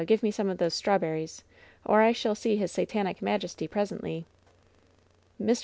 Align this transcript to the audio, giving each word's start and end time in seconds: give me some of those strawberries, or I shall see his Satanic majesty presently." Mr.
give 0.05 0.23
me 0.23 0.31
some 0.31 0.49
of 0.49 0.57
those 0.57 0.73
strawberries, 0.73 1.43
or 1.85 2.01
I 2.01 2.11
shall 2.11 2.33
see 2.33 2.55
his 2.55 2.71
Satanic 2.71 3.21
majesty 3.21 3.67
presently." 3.67 4.25
Mr. 5.39 5.59